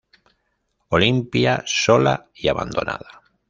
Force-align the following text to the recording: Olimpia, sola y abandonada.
Olimpia, 0.87 1.61
sola 1.63 2.31
y 2.33 2.47
abandonada. 2.47 3.21